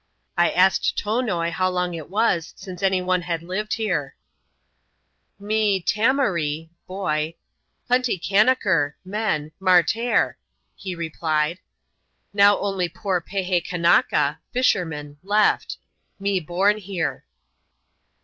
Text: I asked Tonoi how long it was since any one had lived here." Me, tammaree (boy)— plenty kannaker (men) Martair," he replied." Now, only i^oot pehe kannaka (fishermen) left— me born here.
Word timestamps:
I 0.35 0.49
asked 0.49 0.97
Tonoi 0.97 1.51
how 1.51 1.69
long 1.69 1.93
it 1.93 2.09
was 2.09 2.53
since 2.57 2.81
any 2.81 3.03
one 3.03 3.21
had 3.21 3.43
lived 3.43 3.75
here." 3.75 4.15
Me, 5.49 5.79
tammaree 5.79 6.71
(boy)— 6.87 7.35
plenty 7.87 8.17
kannaker 8.17 8.95
(men) 9.05 9.51
Martair," 9.61 10.33
he 10.75 10.95
replied." 10.95 11.59
Now, 12.33 12.57
only 12.57 12.89
i^oot 12.89 13.27
pehe 13.27 13.63
kannaka 13.63 14.39
(fishermen) 14.51 15.17
left— 15.23 15.77
me 16.19 16.39
born 16.39 16.77
here. 16.79 17.23